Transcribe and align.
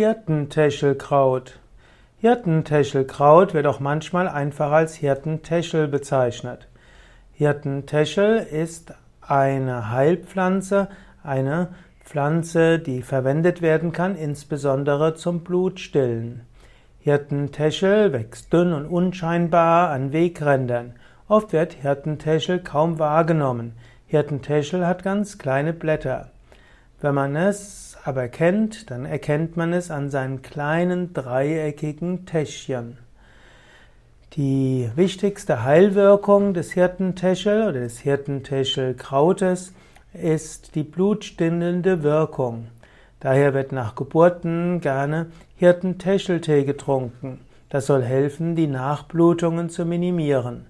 Hirtentäschelkraut. 0.00 1.58
Hirtentäschelkraut 2.16 3.52
wird 3.52 3.66
auch 3.66 3.80
manchmal 3.80 4.28
einfach 4.28 4.72
als 4.72 4.94
Hirtentäschel 4.94 5.88
bezeichnet. 5.88 6.68
Hirtentäschel 7.34 8.38
ist 8.38 8.94
eine 9.20 9.90
Heilpflanze, 9.90 10.88
eine 11.22 11.74
Pflanze, 12.02 12.78
die 12.78 13.02
verwendet 13.02 13.60
werden 13.60 13.92
kann, 13.92 14.16
insbesondere 14.16 15.16
zum 15.16 15.40
Blutstillen. 15.40 16.46
Hirtentäschel 17.00 18.14
wächst 18.14 18.54
dünn 18.54 18.72
und 18.72 18.86
unscheinbar 18.86 19.90
an 19.90 20.14
Wegrändern. 20.14 20.94
Oft 21.28 21.52
wird 21.52 21.74
Hirtentäschel 21.74 22.60
kaum 22.60 22.98
wahrgenommen. 22.98 23.74
Hirtentäschel 24.06 24.86
hat 24.86 25.02
ganz 25.02 25.36
kleine 25.36 25.74
Blätter. 25.74 26.30
Wenn 27.02 27.14
man 27.14 27.34
es 27.34 27.96
aber 28.04 28.28
kennt, 28.28 28.90
dann 28.90 29.06
erkennt 29.06 29.56
man 29.56 29.72
es 29.72 29.90
an 29.90 30.10
seinen 30.10 30.42
kleinen 30.42 31.14
dreieckigen 31.14 32.26
Täschchen. 32.26 32.98
Die 34.34 34.90
wichtigste 34.96 35.64
Heilwirkung 35.64 36.52
des 36.52 36.72
Hirtentäschel 36.72 37.62
oder 37.62 37.80
des 37.80 37.98
Hirtentäschelkrautes 38.00 39.72
ist 40.12 40.74
die 40.74 40.82
blutstillende 40.82 42.02
Wirkung. 42.02 42.68
Daher 43.18 43.54
wird 43.54 43.72
nach 43.72 43.94
Geburten 43.94 44.80
gerne 44.82 45.26
Hirtentäscheltee 45.56 46.64
getrunken. 46.64 47.40
Das 47.70 47.86
soll 47.86 48.02
helfen, 48.02 48.56
die 48.56 48.66
Nachblutungen 48.66 49.70
zu 49.70 49.86
minimieren. 49.86 50.66